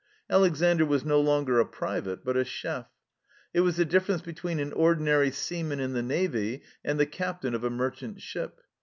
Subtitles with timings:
[0.31, 2.87] Alexandre was no longer a private, but a chef!
[3.53, 7.63] It was the difference between an ordinary seaman in the Navy and the captain of
[7.63, 8.61] a merchant ship.